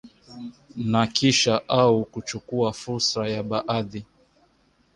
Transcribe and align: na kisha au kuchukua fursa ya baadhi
na 0.77 1.07
kisha 1.07 1.61
au 1.67 2.05
kuchukua 2.05 2.73
fursa 2.73 3.27
ya 3.27 3.43
baadhi 3.43 4.05